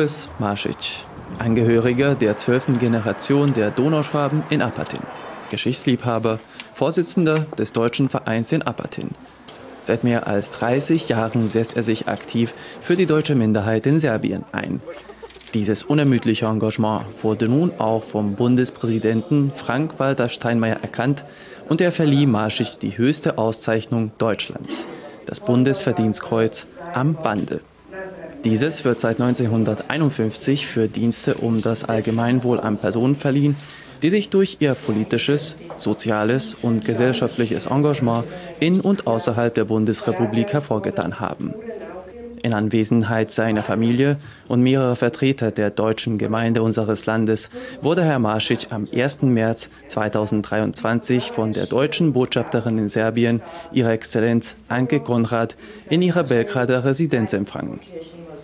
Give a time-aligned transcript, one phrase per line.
[0.00, 1.02] Boris Marschitsch,
[1.38, 5.02] Angehöriger der zwölften Generation der Donauschwaben in Apatin,
[5.50, 6.38] Geschichtsliebhaber,
[6.72, 9.10] Vorsitzender des Deutschen Vereins in Apatin.
[9.84, 14.46] Seit mehr als 30 Jahren setzt er sich aktiv für die deutsche Minderheit in Serbien
[14.52, 14.80] ein.
[15.52, 21.24] Dieses unermüdliche Engagement wurde nun auch vom Bundespräsidenten Frank-Walter Steinmeier erkannt
[21.68, 24.86] und er verlieh Marschig die höchste Auszeichnung Deutschlands,
[25.26, 27.60] das Bundesverdienstkreuz am Bande.
[28.44, 33.54] Dieses wird seit 1951 für Dienste um das Allgemeinwohl an Personen verliehen,
[34.02, 38.24] die sich durch ihr politisches, soziales und gesellschaftliches Engagement
[38.58, 41.54] in und außerhalb der Bundesrepublik hervorgetan haben.
[42.42, 44.16] In Anwesenheit seiner Familie
[44.48, 47.50] und mehrerer Vertreter der deutschen Gemeinde unseres Landes
[47.82, 49.22] wurde Herr Marschitsch am 1.
[49.22, 55.54] März 2023 von der deutschen Botschafterin in Serbien, Ihrer Exzellenz Anke Konrad,
[55.90, 57.80] in ihrer Belgrader Residenz empfangen.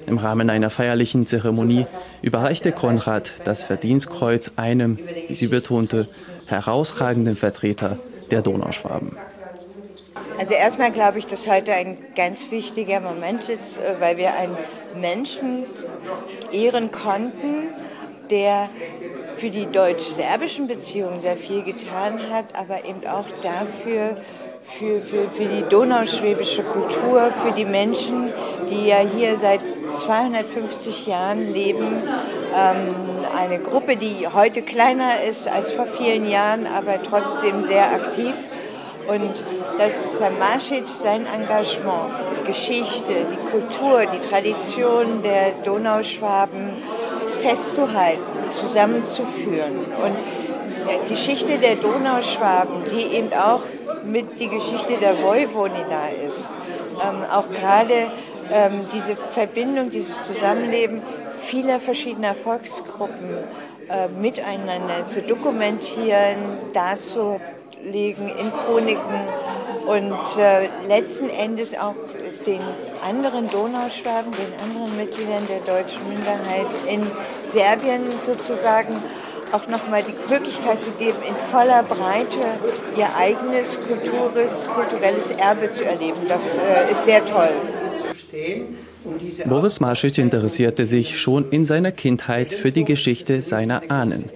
[0.07, 1.87] Im Rahmen einer feierlichen Zeremonie
[2.23, 6.09] überreichte Konrad das Verdienstkreuz einem, wie sie betonte,
[6.47, 7.99] herausragenden Vertreter
[8.31, 9.17] der Donauschwaben.
[10.39, 14.57] Also erstmal glaube ich, dass heute ein ganz wichtiger Moment ist, äh, weil wir einen
[15.01, 15.65] Menschen
[16.53, 17.69] ehren konnten,
[18.31, 18.69] der
[19.37, 24.19] für die deutsch-serbischen Beziehungen sehr viel getan hat, aber eben auch dafür,
[24.67, 28.33] für, für, für die donauschwäbische Kultur, für die Menschen,
[28.69, 29.61] die ja hier seit
[29.95, 32.03] 250 Jahren leben.
[32.55, 32.95] Ähm,
[33.37, 38.35] eine Gruppe, die heute kleiner ist als vor vielen Jahren, aber trotzdem sehr aktiv.
[39.09, 39.31] Und
[39.79, 42.11] dass Samasic sein Engagement,
[42.41, 46.73] die Geschichte, die Kultur, die Tradition der Donauschwaben
[47.39, 49.77] festzuhalten, zusammenzuführen.
[50.03, 50.17] Und
[51.09, 53.63] Geschichte der Donauschwaben, die eben auch
[54.05, 56.57] mit die Geschichte der Vojvodina ist,
[57.03, 58.11] ähm, auch gerade
[58.51, 61.03] ähm, diese Verbindung, dieses Zusammenleben
[61.39, 63.31] vieler verschiedener Volksgruppen
[63.89, 67.41] äh, miteinander zu dokumentieren, dazu
[67.83, 69.21] legen in Chroniken
[69.87, 71.95] und äh, letzten Endes auch
[72.47, 72.61] den
[73.07, 77.03] anderen Donauschwaben, den anderen Mitgliedern der deutschen Minderheit in
[77.45, 79.03] Serbien sozusagen
[79.53, 82.39] auch nochmal die Möglichkeit zu geben, in voller Breite
[82.97, 86.19] ihr eigenes kulturelles, kulturelles Erbe zu erleben.
[86.29, 87.51] Das äh, ist sehr toll.
[89.47, 94.31] Boris Marschitsch interessierte sich schon in seiner Kindheit für die Geschichte seiner Ahnen,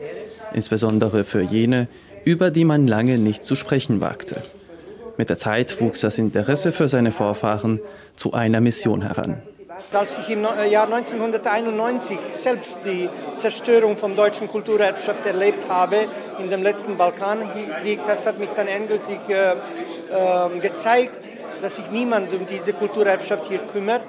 [0.54, 1.88] insbesondere für jene,
[2.25, 4.43] über die man lange nicht zu sprechen wagte.
[5.16, 7.81] Mit der Zeit wuchs das Interesse für seine Vorfahren
[8.16, 9.43] zu einer Mission heran.
[9.92, 16.06] Als ich im äh, Jahr 1991 selbst die Zerstörung von deutschen Kulturerbschaft erlebt habe
[16.38, 21.28] in dem letzten Balkankrieg, das hat mich dann endgültig äh, äh, gezeigt,
[21.60, 24.04] dass sich niemand um diese Kulturerbschaft hier kümmert,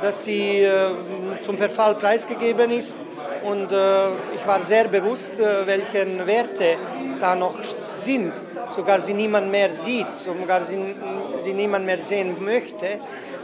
[0.00, 0.92] dass sie äh,
[1.40, 2.96] zum Verfall preisgegeben ist.
[3.42, 6.76] Und äh, ich war sehr bewusst, äh, welche Werte
[7.18, 7.58] da noch
[7.92, 8.32] sind,
[8.70, 10.94] sogar sie niemand mehr sieht, sogar sie,
[11.40, 13.00] sie niemand mehr sehen möchte.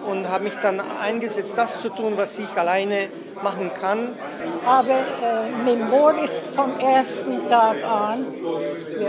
[0.09, 3.09] Und habe mich dann eingesetzt, das zu tun, was ich alleine
[3.43, 4.17] machen kann.
[4.65, 8.27] Aber äh, mit Boris vom ersten Tag an,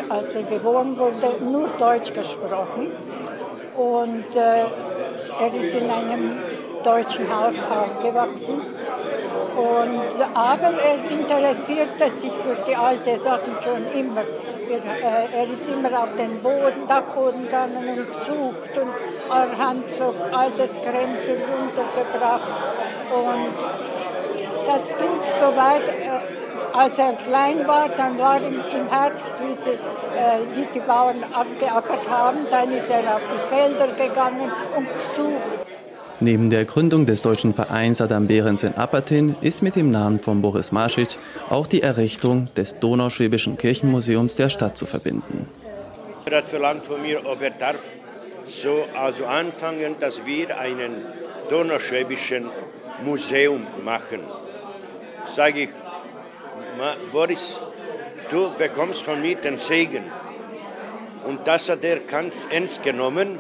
[0.10, 2.92] als er geboren wurde, nur Deutsch gesprochen.
[3.76, 4.66] Und äh,
[5.40, 6.38] er ist in einem
[6.84, 8.62] deutschen Haus aufgewachsen.
[9.56, 14.24] Und, aber er interessierte sich für die alten Sachen schon immer.
[14.72, 18.90] Er, er ist immer auf den Boden, Dachboden gegangen und gesucht und
[19.30, 22.48] er hat so altes Krempel runtergebracht.
[23.14, 23.54] Und
[24.66, 29.72] das ging so weit, äh, als er klein war, dann war im, Herbst, wie sie,
[29.72, 35.71] äh, die, die Bauern abgeackert haben, dann ist er auf die Felder gegangen und gesucht.
[36.24, 40.44] Neben der Gründung des deutschen Vereins Adam Behrens in Apatin ist mit dem Namen von
[40.44, 41.18] Boris Marschitsch
[41.50, 45.48] auch die Errichtung des Donauschwäbischen Kirchenmuseums der Stadt zu verbinden.
[46.26, 47.80] Er hat verlangt von mir, ob er darf
[48.46, 50.92] so also anfangen, dass wir einen
[51.50, 52.52] Donauschwäbischen
[53.04, 54.20] Museum machen.
[55.36, 55.70] Sage ich,
[57.12, 57.58] Boris,
[58.30, 60.04] du bekommst von mir den Segen.
[61.28, 63.40] Und das hat er ganz ernst genommen.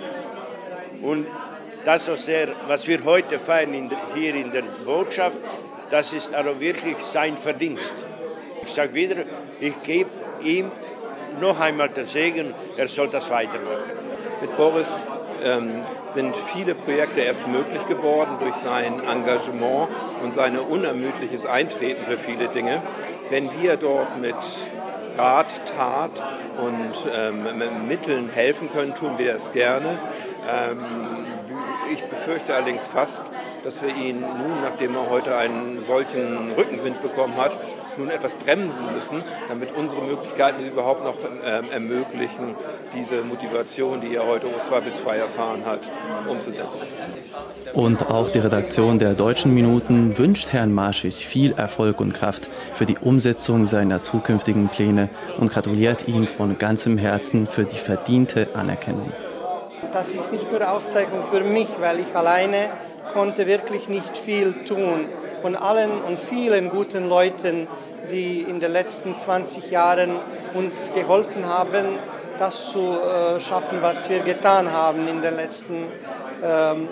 [1.03, 1.27] Und
[1.85, 5.37] das, was, er, was wir heute feiern in, hier in der Botschaft,
[5.89, 7.93] das ist also wirklich sein Verdienst.
[8.63, 9.23] Ich sage wieder,
[9.59, 10.09] ich gebe
[10.43, 10.71] ihm
[11.39, 13.91] noch einmal den Segen, er soll das weitermachen.
[14.41, 15.03] Mit Boris
[15.43, 15.81] ähm,
[16.11, 19.89] sind viele Projekte erst möglich geworden durch sein Engagement
[20.23, 22.81] und sein unermüdliches Eintreten für viele Dinge.
[23.29, 24.35] Wenn wir dort mit
[25.17, 25.47] Rat,
[25.77, 26.11] Tat
[26.57, 29.99] und ähm, Mitteln helfen können, tun wir das gerne.
[30.49, 31.25] Ähm,
[31.91, 33.23] Ich befürchte allerdings fast,
[33.63, 37.57] dass wir ihn nun, nachdem er heute einen solchen Rückenwind bekommen hat,
[37.97, 41.15] nun etwas bremsen müssen, damit unsere Möglichkeiten überhaupt noch
[41.45, 42.55] ähm, ermöglichen,
[42.95, 45.81] diese Motivation, die er heute zweifelsfrei erfahren hat,
[46.27, 46.87] umzusetzen.
[47.73, 52.85] Und auch die Redaktion der Deutschen Minuten wünscht Herrn Marschig viel Erfolg und Kraft für
[52.85, 59.11] die Umsetzung seiner zukünftigen Pläne und gratuliert ihm von ganzem Herzen für die verdiente Anerkennung.
[59.93, 62.69] Das ist nicht nur Auszeichnung für mich, weil ich alleine
[63.13, 65.05] konnte wirklich nicht viel tun
[65.41, 67.67] von allen und vielen guten Leuten,
[68.09, 70.15] die in den letzten 20 Jahren
[70.53, 71.99] uns geholfen haben,
[72.39, 75.87] das zu äh, schaffen, was wir getan haben in den letzten
[76.43, 76.87] ähm,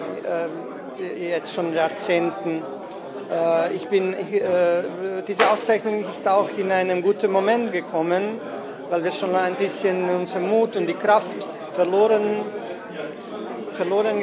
[1.00, 2.62] äh, jetzt schon Jahrzehnten.
[3.32, 4.84] Äh, ich bin, ich, äh,
[5.28, 8.40] diese Auszeichnung ist auch in einem guten Moment gekommen,
[8.90, 12.42] weil wir schon ein bisschen unseren Mut und die Kraft verloren,
[13.80, 14.22] verloren,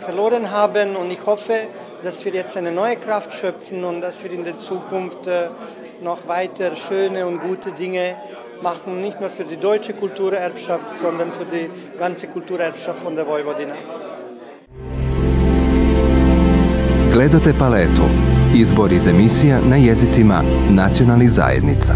[0.00, 1.56] verloren haben und ich hoffe,
[2.04, 5.48] dass wir jetzt eine neue Kraft schöpfen und dass wir in der Zukunft äh,
[6.02, 8.14] noch weiter schöne und gute Dinge
[8.62, 11.68] machen, nicht nur für die deutsche Kulturerbschaft, sondern für die
[11.98, 13.74] ganze Kulturerbschaft von der Vojvodina.
[17.12, 18.06] Gledate paletu.
[18.54, 21.94] Izbor iz emisija na jezicima nacionalnih zajednica.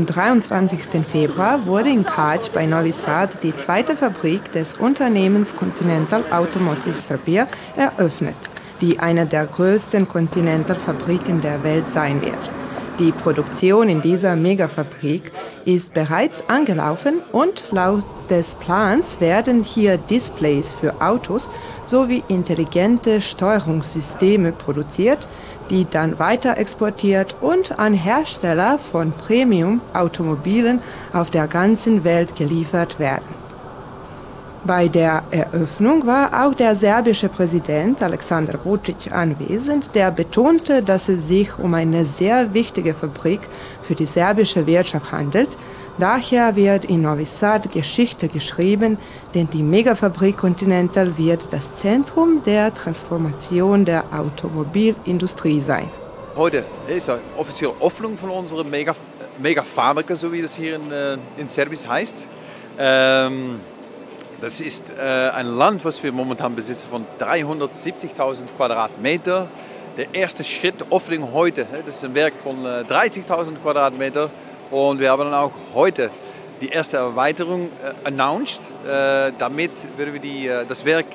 [0.00, 1.04] Am 23.
[1.04, 7.46] Februar wurde in Kać bei Novi Sad die zweite Fabrik des Unternehmens Continental Automotive Serbia
[7.76, 8.34] eröffnet,
[8.80, 12.38] die eine der größten Continental-Fabriken der Welt sein wird.
[12.98, 15.32] Die Produktion in dieser Megafabrik
[15.66, 21.50] ist bereits angelaufen und laut des Plans werden hier Displays für Autos
[21.84, 25.28] sowie intelligente Steuerungssysteme produziert,
[25.70, 30.82] die dann weiter exportiert und an Hersteller von Premium-Automobilen
[31.12, 33.40] auf der ganzen Welt geliefert werden.
[34.64, 41.28] Bei der Eröffnung war auch der serbische Präsident Alexander Vucic anwesend, der betonte, dass es
[41.28, 43.40] sich um eine sehr wichtige Fabrik
[43.82, 45.56] für die serbische Wirtschaft handelt,
[46.00, 48.96] Daher wird in Novi Sad Geschichte geschrieben,
[49.34, 55.90] denn die Megafabrik Continental wird das Zentrum der Transformation der Automobilindustrie sein.
[56.36, 58.96] Heute ist eine offizielle Öffnung von unserer Mega,
[59.40, 62.26] Megafabrika, so wie das hier in, äh, in Serbisch heißt.
[62.78, 63.60] Ähm,
[64.40, 69.48] das ist äh, ein Land, was wir momentan besitzen von 370.000 Quadratmeter.
[69.98, 74.30] Der erste Schritt, Öffnung heute, das ist ein Werk von äh, 30.000 Quadratmeter.
[74.70, 76.10] Und wir haben dann auch heute
[76.60, 78.62] die erste Erweiterung äh, announced.
[78.84, 81.06] Äh, damit werden wir die, äh, das Werk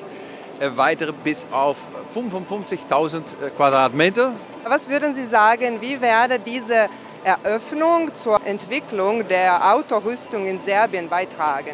[0.60, 1.78] erweitern bis auf
[2.14, 4.34] 55.000 äh, Quadratmeter.
[4.68, 6.90] Was würden Sie sagen, wie werde diese
[7.24, 11.72] Eröffnung zur Entwicklung der Autorüstung in Serbien beitragen?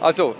[0.00, 0.34] Also,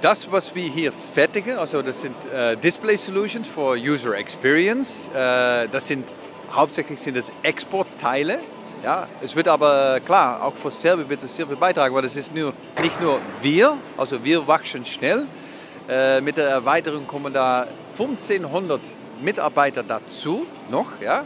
[0.00, 5.08] das, was wir hier fertigen, also das sind äh, Display Solutions for User Experience.
[5.14, 6.06] Äh, das sind
[6.52, 8.38] hauptsächlich sind das Exportteile
[8.84, 12.16] ja, es wird aber klar, auch für Serbien wird es sehr viel beitragen, weil es
[12.16, 15.26] ist nur, nicht nur wir, also wir wachsen schnell.
[15.88, 18.80] Äh, mit der Erweiterung kommen da 1500
[19.22, 20.86] Mitarbeiter dazu noch.
[21.00, 21.24] Ja?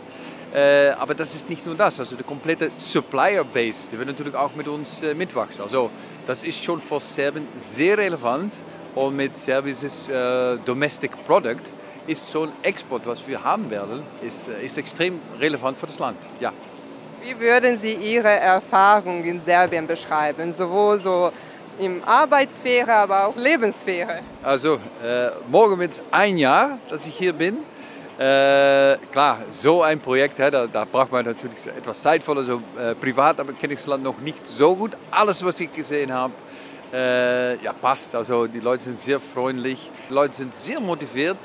[0.55, 4.37] Äh, aber das ist nicht nur das, also die komplette Supplier Base, die wird natürlich
[4.37, 5.63] auch mit uns äh, mitwachsen.
[5.63, 5.91] Also
[6.27, 8.55] das ist schon für Serbien sehr relevant
[8.95, 11.57] und mit Services äh, Domestic Product
[12.07, 15.99] ist so ein Export, was wir haben werden, ist, äh, ist extrem relevant für das
[15.99, 16.19] Land.
[16.41, 16.53] Ja.
[17.23, 21.33] Wie würden Sie Ihre Erfahrung in Serbien beschreiben, sowohl so
[21.79, 24.21] in Arbeitssphäre, aber auch Lebenssphäre?
[24.43, 27.59] Also äh, morgen wird es ein Jahr, dass ich hier bin.
[28.19, 32.37] Äh, klar, so ein Projekt, da, da, braucht man natürlich etwas Zeit für.
[32.37, 34.97] Also, äh, privat kenne ich das Land noch nicht so gut.
[35.11, 36.33] Alles, was ich gesehen habe,
[36.93, 38.15] äh, ja, passt.
[38.15, 41.39] Also die Leute sind sehr freundlich, die Leute sind sehr motiviert.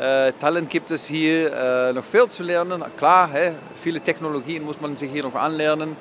[0.00, 2.82] Äh, Talent gibt es hier äh, noch viel zu lernen.
[2.96, 5.96] Klar, hä, viele Technologien muss man sich hier noch anlernen.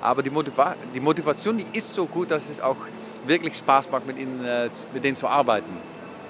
[0.00, 2.76] Aber die, Motiva die Motivation die ist so gut, dass es auch
[3.26, 5.70] wirklich Spaß macht, mit, ihnen, äh, mit denen zu arbeiten.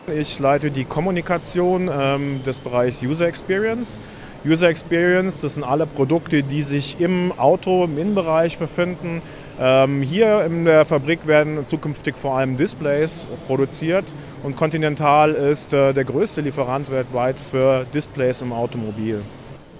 [0.06, 3.98] Ich leite die Kommunikation ähm, des Bereichs User Experience.
[4.44, 9.22] User Experience, das sind alle Produkte, die sich im Auto, im Innenbereich befinden.
[9.60, 14.04] Ähm, hier in der Fabrik werden zukünftig vor allem Displays produziert
[14.42, 19.22] und Continental ist äh, der größte Lieferant weltweit für Displays im Automobil.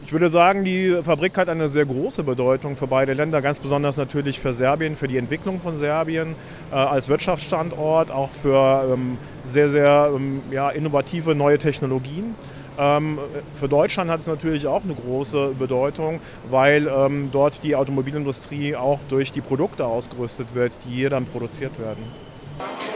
[0.05, 3.97] Ich würde sagen, die Fabrik hat eine sehr große Bedeutung für beide Länder, ganz besonders
[3.97, 6.37] natürlich für Serbien, für die Entwicklung von Serbien
[6.71, 12.37] äh, als Wirtschaftsstandort, auch für ähm, sehr, sehr ähm, ja, innovative neue Technologien.
[12.79, 13.19] Ähm,
[13.59, 18.99] für Deutschland hat es natürlich auch eine große Bedeutung, weil ähm, dort die Automobilindustrie auch
[19.09, 22.05] durch die Produkte ausgerüstet wird, die hier dann produziert werden.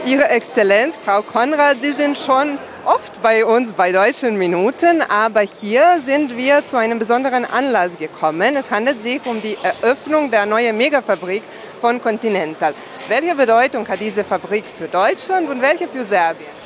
[0.05, 5.99] Ihre Exzellenz, Frau Konrad, Sie sind schon oft bei uns bei Deutschen Minuten, aber hier
[6.03, 8.55] sind wir zu einem besonderen Anlass gekommen.
[8.55, 11.43] Es handelt sich um die Eröffnung der neuen Megafabrik
[11.81, 12.73] von Continental.
[13.09, 16.58] Welche Bedeutung hat diese Fabrik für Deutschland und welche für Serbien?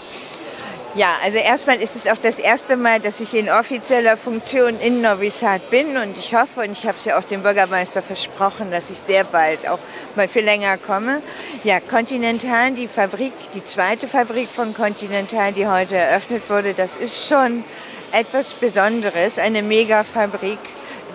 [0.96, 5.02] Ja, also erstmal ist es auch das erste Mal, dass ich in offizieller Funktion in
[5.02, 8.70] Novi Sad bin und ich hoffe und ich habe es ja auch dem Bürgermeister versprochen,
[8.70, 9.80] dass ich sehr bald auch
[10.16, 11.24] mal für länger komme.
[11.64, 17.28] Ja, Continental, die Fabrik, die zweite Fabrik von Continental, die heute eröffnet wurde, das ist
[17.28, 17.64] schon
[18.12, 20.60] etwas Besonderes, eine Megafabrik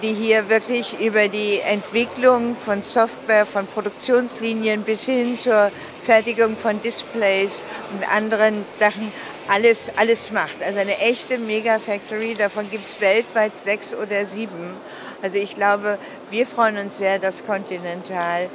[0.03, 5.73] die hier wirklich über die Entwicklung von Software, von Produktionslinien bis hin zur
[6.05, 9.13] Fertigung von Displays und anderen Sachen
[9.49, 10.63] alles, alles macht.
[10.65, 14.77] Also eine echte Mega-Factory, davon gibt es weltweit sechs oder sieben.
[15.23, 15.99] Also ich glaube,
[16.31, 18.49] wir freuen uns sehr, dass Continental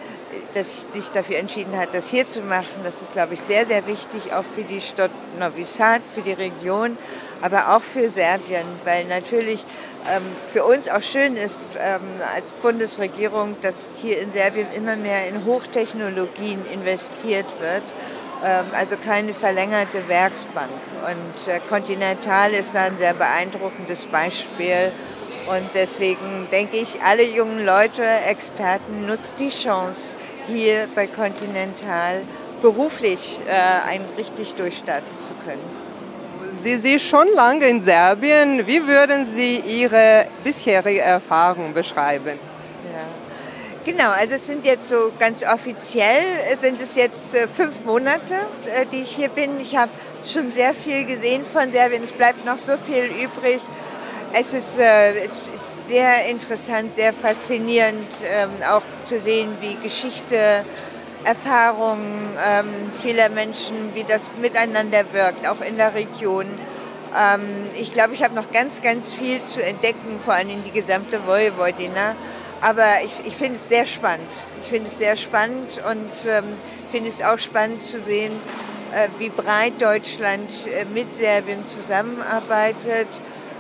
[0.54, 2.82] dass sich dafür entschieden hat, das hier zu machen.
[2.84, 6.34] Das ist, glaube ich, sehr, sehr wichtig, auch für die Stadt Novi Sad, für die
[6.34, 6.98] Region,
[7.42, 9.66] aber auch für Serbien, weil natürlich
[10.12, 12.02] ähm, für uns auch schön ist ähm,
[12.36, 17.84] als Bundesregierung, dass hier in Serbien immer mehr in Hochtechnologien investiert wird
[18.46, 20.72] also keine verlängerte Werksbank.
[21.06, 24.92] Und äh, Continental ist da ein sehr beeindruckendes Beispiel.
[25.48, 30.16] Und deswegen denke ich, alle jungen Leute, Experten, nutzt die Chance,
[30.48, 32.22] hier bei Continental
[32.62, 35.84] beruflich äh, ein richtig durchstarten zu können.
[36.62, 38.66] Sie sind schon lange in Serbien.
[38.66, 42.40] Wie würden Sie Ihre bisherige Erfahrung beschreiben?
[43.86, 46.24] Genau, also es sind jetzt so ganz offiziell,
[46.58, 48.36] sind es jetzt äh, fünf Monate,
[48.74, 49.60] äh, die ich hier bin.
[49.60, 49.92] Ich habe
[50.26, 52.02] schon sehr viel gesehen von Serbien.
[52.02, 53.60] Es bleibt noch so viel übrig.
[54.32, 60.64] Es ist, äh, es ist sehr interessant, sehr faszinierend, ähm, auch zu sehen, wie Geschichte,
[61.26, 62.70] Erfahrungen ähm,
[63.02, 66.46] vieler Menschen, wie das miteinander wirkt, auch in der Region.
[67.20, 67.42] Ähm,
[67.78, 72.16] ich glaube, ich habe noch ganz, ganz viel zu entdecken, vor allem die gesamte Vojvodina.
[72.64, 74.30] Aber ich, ich finde es sehr spannend.
[74.62, 76.46] Ich finde es sehr spannend und ähm,
[76.92, 78.32] finde es auch spannend zu sehen,
[78.94, 83.10] äh, wie breit Deutschland äh, mit Serbien zusammenarbeitet.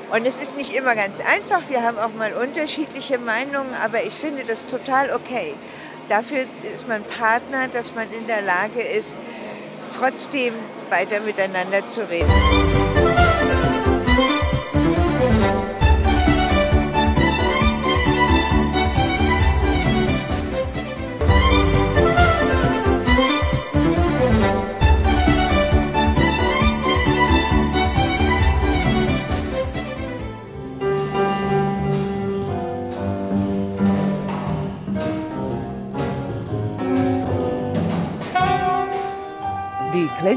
[0.10, 1.64] Und es ist nicht immer ganz einfach.
[1.68, 5.54] Wir haben auch mal unterschiedliche Meinungen, aber ich finde das total okay.
[6.08, 9.18] Dafür ist man Partner, dass man in der Lage ist,
[9.98, 10.54] trotzdem
[10.90, 12.93] weiter miteinander zu reden.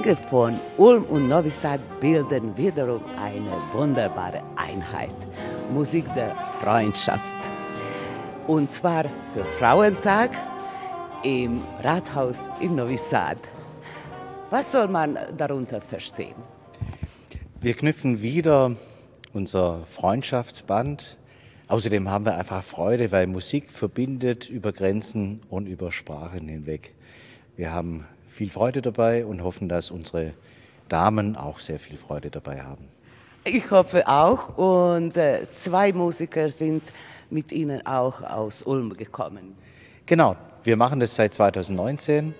[0.06, 5.10] Klänge von Ulm und Novi Sad bilden wiederum eine wunderbare Einheit.
[5.74, 6.32] Musik der
[6.62, 7.24] Freundschaft.
[8.46, 10.30] Und zwar für Frauentag
[11.24, 13.38] im Rathaus in Novi Sad.
[14.50, 16.36] Was soll man darunter verstehen?
[17.60, 18.76] Wir knüpfen wieder
[19.32, 21.18] unser Freundschaftsband.
[21.66, 26.94] Außerdem haben wir einfach Freude, weil Musik verbindet über Grenzen und über Sprachen hinweg.
[27.56, 28.06] Wir haben
[28.36, 30.34] viel Freude dabei und hoffen, dass unsere
[30.88, 32.86] Damen auch sehr viel Freude dabei haben.
[33.44, 34.56] Ich hoffe auch.
[34.58, 36.82] Und äh, zwei Musiker sind
[37.30, 39.56] mit Ihnen auch aus Ulm gekommen.
[40.04, 42.34] Genau, wir machen das seit 2019.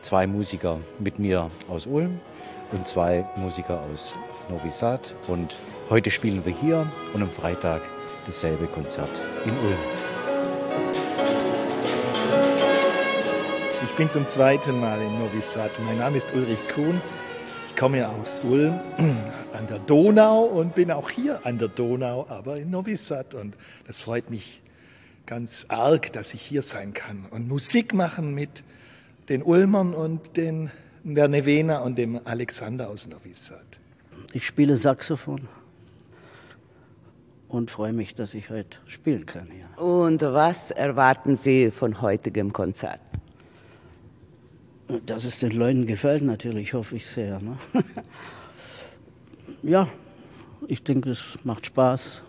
[0.00, 2.20] Zwei Musiker mit mir aus Ulm
[2.72, 4.14] und zwei Musiker aus
[4.48, 5.14] Novi Sad.
[5.28, 5.56] Und
[5.90, 7.82] heute spielen wir hier und am Freitag
[8.24, 9.10] dasselbe Konzert
[9.44, 10.15] in Ulm.
[13.96, 15.70] Ich bin zum zweiten Mal in Novi Sad.
[15.86, 17.00] Mein Name ist Ulrich Kuhn.
[17.70, 18.78] Ich komme aus Ulm
[19.54, 23.34] an der Donau und bin auch hier an der Donau, aber in Novi Sad.
[23.34, 23.54] Und
[23.86, 24.60] das freut mich
[25.24, 28.64] ganz arg, dass ich hier sein kann und Musik machen mit
[29.30, 30.70] den Ulmern und den,
[31.02, 33.64] der Nevena und dem Alexander aus Novi Sad.
[34.34, 35.48] Ich spiele Saxophon
[37.48, 39.48] und freue mich, dass ich heute spielen kann.
[39.58, 39.82] Ja.
[39.82, 43.00] Und was erwarten Sie von heutigem Konzert?
[45.04, 47.40] Dass es den Leuten gefällt, natürlich, hoffe ich sehr.
[47.40, 47.56] Ne?
[49.62, 49.88] ja,
[50.68, 52.22] ich denke, es macht Spaß.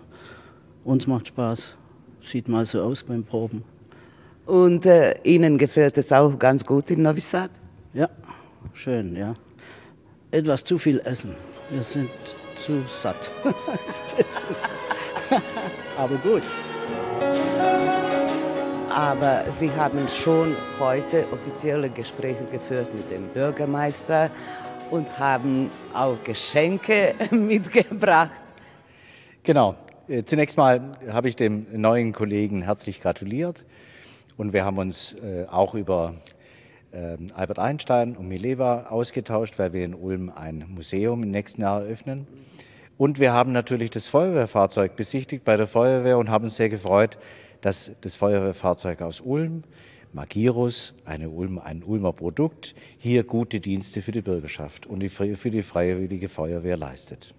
[0.83, 1.75] Uns macht Spaß.
[2.23, 3.63] Sieht mal so aus beim Proben.
[4.45, 7.51] Und äh, Ihnen gefällt es auch ganz gut in Novi Sad?
[7.93, 8.09] Ja,
[8.73, 9.33] schön, ja.
[10.31, 11.35] Etwas zu viel essen.
[11.69, 12.09] Wir sind
[12.65, 13.31] zu satt.
[15.97, 16.43] Aber gut.
[18.97, 24.31] Aber Sie haben schon heute offizielle Gespräche geführt mit dem Bürgermeister
[24.89, 28.31] und haben auch Geschenke mitgebracht.
[29.43, 29.75] Genau.
[30.07, 33.63] Äh, zunächst mal habe ich dem neuen Kollegen herzlich gratuliert
[34.35, 36.15] und wir haben uns äh, auch über
[36.91, 41.83] ähm, Albert Einstein und Mileva ausgetauscht, weil wir in Ulm ein Museum im nächsten Jahr
[41.83, 42.25] eröffnen.
[42.97, 47.19] Und wir haben natürlich das Feuerwehrfahrzeug besichtigt bei der Feuerwehr und haben uns sehr gefreut,
[47.61, 49.63] dass das Feuerwehrfahrzeug aus Ulm,
[50.13, 55.51] Magirus, eine Ulm, ein Ulmer Produkt, hier gute Dienste für die Bürgerschaft und die, für
[55.51, 57.33] die Freiwillige Feuerwehr leistet.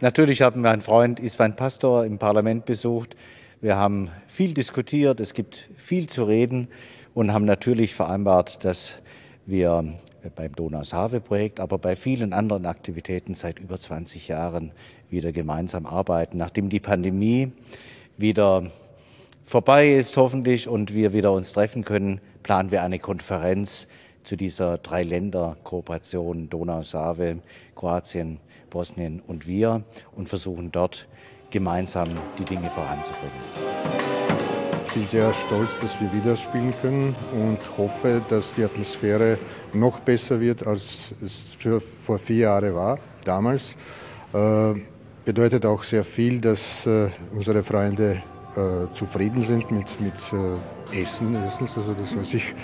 [0.00, 3.16] Natürlich haben wir einen Freund, Isvan Pastor, im Parlament besucht.
[3.60, 6.68] Wir haben viel diskutiert, es gibt viel zu reden
[7.14, 9.00] und haben natürlich vereinbart, dass
[9.46, 9.84] wir
[10.34, 14.72] beim Donau-Save-Projekt, aber bei vielen anderen Aktivitäten seit über 20 Jahren
[15.10, 16.38] wieder gemeinsam arbeiten.
[16.38, 17.52] Nachdem die Pandemie
[18.16, 18.70] wieder
[19.48, 23.88] vorbei ist, hoffentlich, und wir wieder uns treffen können, planen wir eine Konferenz
[24.22, 27.38] zu dieser Drei-Länder-Kooperation Donau-Save,
[27.74, 31.08] Kroatien, Bosnien und wir und versuchen dort
[31.50, 33.32] gemeinsam die Dinge voranzubringen.
[34.88, 39.38] Ich bin sehr stolz, dass wir wieder spielen können und hoffe, dass die Atmosphäre
[39.72, 41.56] noch besser wird, als es
[42.02, 43.76] vor vier Jahren war, damals.
[44.34, 44.74] Äh,
[45.24, 48.22] bedeutet auch sehr viel, dass äh, unsere Freunde
[48.56, 52.54] äh, zufrieden sind mit, mit äh, Essen, erstens, also das, was ich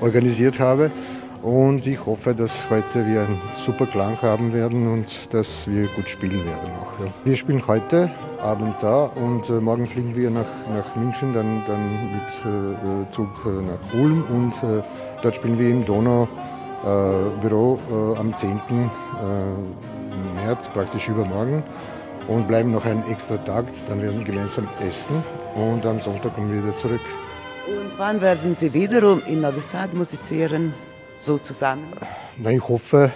[0.00, 0.90] organisiert habe.
[1.42, 6.08] Und ich hoffe, dass heute wir einen super Klang haben werden und dass wir gut
[6.08, 7.04] spielen werden auch.
[7.04, 7.12] Ja.
[7.24, 8.10] Wir spielen heute
[8.42, 13.28] Abend da und äh, morgen fliegen wir nach, nach München, dann, dann mit äh, Zug
[13.46, 14.54] äh, nach Ulm und
[15.22, 16.28] dort spielen wir im Donau
[17.40, 18.60] Büro äh, am 10.
[20.44, 21.64] März, praktisch übermorgen
[22.28, 25.22] und bleiben noch einen extra Tag, dann werden wir gemeinsam essen
[25.54, 27.00] und am Sonntag kommen wir wieder zurück.
[27.66, 30.72] Und wann werden Sie wiederum in Novi Sad musizieren?
[31.20, 31.84] so zusammen?
[32.36, 33.12] Na, ich hoffe,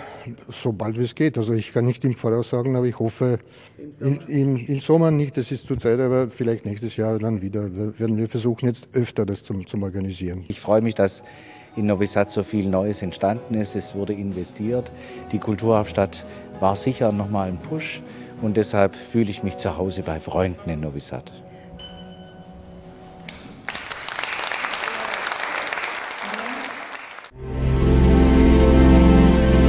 [0.48, 1.38] so bald wie es geht.
[1.38, 3.38] Also ich kann nicht im Voraus sagen, aber ich hoffe
[3.78, 7.42] im Sommer, im, im, im Sommer nicht, das ist zurzeit, aber vielleicht nächstes Jahr dann
[7.42, 7.72] wieder.
[7.74, 10.44] Wir werden wir versuchen jetzt öfter das zum, zum Organisieren.
[10.48, 11.22] Ich freue mich, dass
[11.76, 13.76] in Novi Sad so viel Neues entstanden ist.
[13.76, 14.90] Es wurde investiert.
[15.32, 16.24] Die Kulturhauptstadt
[16.60, 18.02] war sicher nochmal ein Push
[18.42, 21.32] und deshalb fühle ich mich zu Hause bei Freunden in Novi Sad.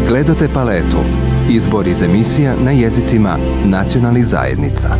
[0.08, 0.98] Gledate paletu.
[1.50, 4.98] Izbor iz emisija na jezicima nacionalnih zajednica.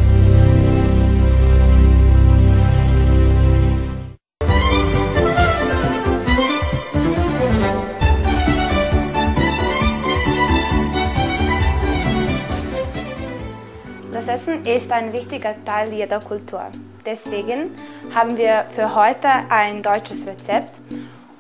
[14.74, 16.66] Ist ein wichtiger Teil jeder Kultur.
[17.06, 17.72] Deswegen
[18.14, 20.72] haben wir für heute ein deutsches Rezept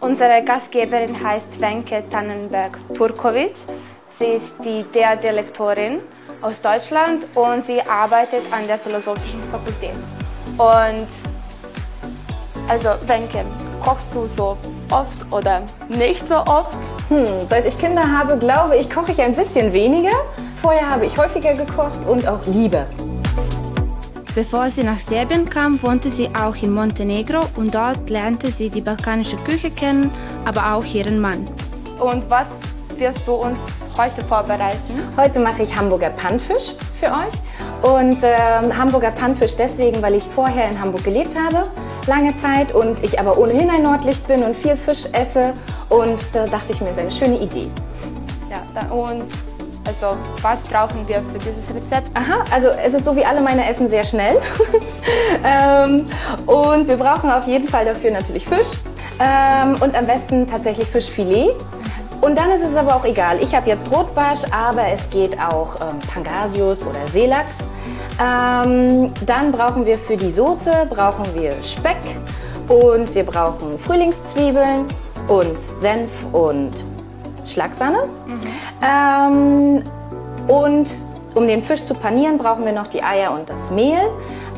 [0.03, 3.53] Unsere Gastgeberin heißt Wenke Tannenberg-Turkovic.
[4.19, 5.99] Sie ist die DR-Delektorin
[6.41, 9.95] aus Deutschland und sie arbeitet an der Philosophischen Fakultät.
[10.57, 11.07] Und
[12.67, 13.45] also Wenke,
[13.81, 14.57] kochst du so
[14.91, 16.77] oft oder nicht so oft?
[17.07, 20.11] Hm, seit ich Kinder habe, glaube ich, koche ich ein bisschen weniger.
[20.61, 22.87] Vorher habe ich häufiger gekocht und auch lieber.
[24.35, 28.81] Bevor sie nach Serbien kam, wohnte sie auch in Montenegro und dort lernte sie die
[28.81, 30.09] balkanische Küche kennen,
[30.43, 31.47] aber auch ihren Mann.
[31.99, 32.47] Und was
[32.97, 33.59] wirst du uns
[33.95, 35.03] heute vorbereiten?
[35.17, 37.33] Heute mache ich Hamburger Pannfisch für euch.
[37.83, 38.35] Und äh,
[38.75, 41.69] Hamburger Pannfisch deswegen, weil ich vorher in Hamburg gelebt habe,
[42.07, 45.53] lange Zeit und ich aber ohnehin ein Nordlicht bin und viel Fisch esse.
[45.89, 47.69] Und da dachte ich mir, das ist eine schöne Idee.
[48.49, 49.27] Ja, und
[49.85, 52.09] also was brauchen wir für dieses Rezept?
[52.15, 54.39] Aha, also es ist so wie alle meine Essen sehr schnell.
[55.43, 56.07] ähm,
[56.45, 58.77] und wir brauchen auf jeden Fall dafür natürlich Fisch
[59.19, 61.55] ähm, und am besten tatsächlich Fischfilet.
[62.21, 63.43] Und dann ist es aber auch egal.
[63.43, 67.57] Ich habe jetzt Rotbarsch, aber es geht auch ähm, Pangasius oder Seelachs.
[68.21, 71.97] Ähm, dann brauchen wir für die Soße brauchen wir Speck
[72.69, 74.85] und wir brauchen Frühlingszwiebeln
[75.27, 76.83] und Senf und
[77.45, 78.05] Schlagsahne.
[78.27, 78.39] Mhm.
[78.83, 79.83] Ähm,
[80.47, 80.93] und
[81.35, 84.01] um den Fisch zu panieren, brauchen wir noch die Eier und das Mehl.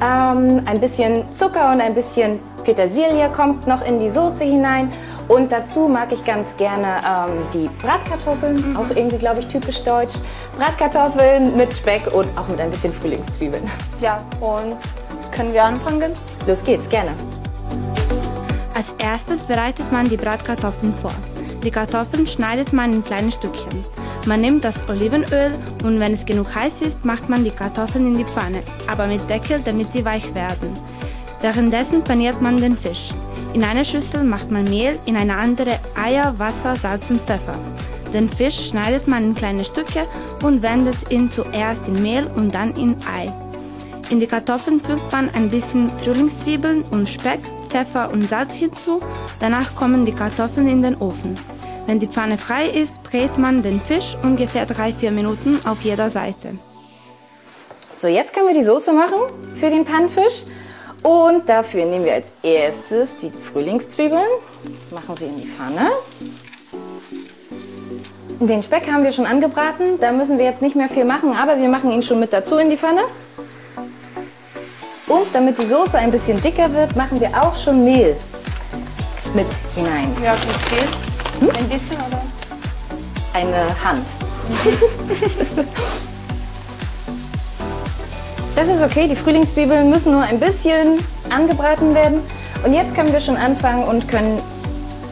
[0.02, 4.92] Ähm, ein bisschen Zucker und ein bisschen Petersilie kommt noch in die Soße hinein.
[5.28, 8.78] Und dazu mag ich ganz gerne ähm, die Bratkartoffeln, mhm.
[8.78, 10.16] auch irgendwie, glaube ich, typisch deutsch.
[10.58, 13.64] Bratkartoffeln mit Speck und auch mit ein bisschen Frühlingszwiebeln.
[14.02, 14.76] Ja, und
[15.32, 16.12] können wir anfangen?
[16.46, 17.12] Los geht's, gerne.
[18.76, 21.14] Als erstes bereitet man die Bratkartoffeln vor.
[21.64, 23.84] Die Kartoffeln schneidet man in kleine Stückchen.
[24.26, 25.52] Man nimmt das Olivenöl
[25.84, 29.30] und wenn es genug heiß ist, macht man die Kartoffeln in die Pfanne, aber mit
[29.30, 30.74] Deckel, damit sie weich werden.
[31.42, 33.10] Währenddessen paniert man den Fisch.
[33.54, 37.58] In einer Schüssel macht man Mehl, in eine andere Eier, Wasser, Salz und Pfeffer.
[38.14, 40.08] Den Fisch schneidet man in kleine Stücke
[40.42, 43.32] und wendet ihn zuerst in Mehl und dann in Ei.
[44.10, 49.00] In die Kartoffeln fügt man ein bisschen Frühlingszwiebeln und Speck, Pfeffer und Salz hinzu.
[49.40, 51.36] Danach kommen die Kartoffeln in den Ofen.
[51.88, 56.58] Wenn die Pfanne frei ist, brät man den Fisch ungefähr 3-4 Minuten auf jeder Seite.
[57.96, 59.20] So, jetzt können wir die Soße machen
[59.54, 60.44] für den Pannenfisch.
[61.04, 64.26] Und dafür nehmen wir als erstes die Frühlingszwiebeln,
[64.90, 65.92] machen sie in die Pfanne.
[68.40, 71.58] Den Speck haben wir schon angebraten, da müssen wir jetzt nicht mehr viel machen, aber
[71.58, 73.02] wir machen ihn schon mit dazu in die Pfanne.
[75.08, 78.16] Und damit die Soße ein bisschen dicker wird, machen wir auch schon Mehl
[79.36, 80.12] mit hinein.
[80.24, 81.15] Ja, viel?
[81.46, 81.52] Hm?
[81.58, 82.22] Ein bisschen oder?
[83.34, 84.08] Eine Hand.
[88.56, 92.22] das ist okay, die Frühlingszwiebeln müssen nur ein bisschen angebraten werden.
[92.64, 94.42] Und jetzt können wir schon anfangen und können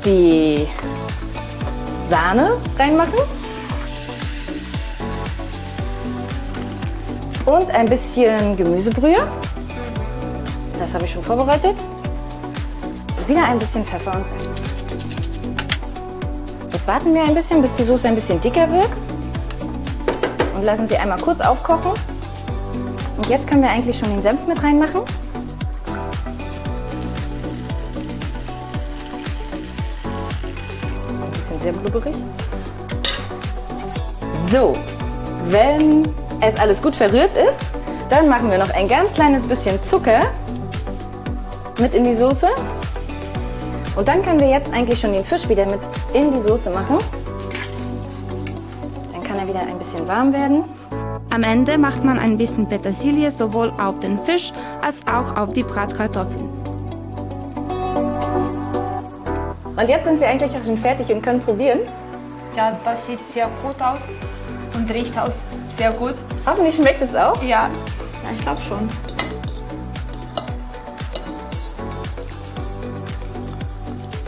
[0.06, 0.66] die
[2.10, 3.20] Sahne reinmachen.
[7.46, 9.28] Und ein bisschen Gemüsebrühe.
[10.80, 11.76] Das habe ich schon vorbereitet.
[13.28, 14.53] Wieder ein bisschen Pfeffer und Salz.
[16.84, 18.92] Jetzt warten wir ein bisschen, bis die Soße ein bisschen dicker wird.
[20.54, 21.92] Und lassen sie einmal kurz aufkochen.
[23.16, 25.00] Und jetzt können wir eigentlich schon den Senf mit reinmachen.
[30.98, 32.16] Das ist ein bisschen sehr blubberig.
[34.52, 34.76] So,
[35.46, 36.04] wenn
[36.42, 37.72] es alles gut verrührt ist,
[38.10, 40.20] dann machen wir noch ein ganz kleines bisschen Zucker
[41.80, 42.50] mit in die Soße.
[43.96, 45.80] Und dann können wir jetzt eigentlich schon den Fisch wieder mit
[46.14, 46.98] in die Soße machen.
[49.12, 50.64] Dann kann er wieder ein bisschen warm werden.
[51.30, 55.64] Am Ende macht man ein bisschen Petersilie sowohl auf den Fisch als auch auf die
[55.64, 56.50] Bratkartoffeln.
[59.76, 61.80] Und jetzt sind wir eigentlich auch schon fertig und können probieren.
[62.56, 64.00] Ja, das sieht sehr gut aus
[64.76, 65.34] und riecht aus
[65.76, 66.14] sehr gut.
[66.46, 67.42] Hoffentlich schmeckt es auch.
[67.42, 69.13] Ja, ja ich glaube schon.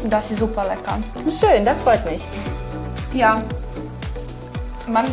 [0.09, 0.99] Das ist super lecker.
[1.29, 2.25] Schön, das freut mich.
[3.13, 3.41] Ja,
[4.87, 5.05] man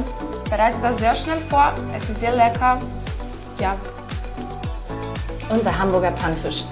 [0.51, 1.73] bereitet das sehr schnell vor.
[1.97, 2.79] Es ist sehr lecker.
[3.59, 3.77] Ja.
[5.49, 6.65] Unser Hamburger Pannfisch.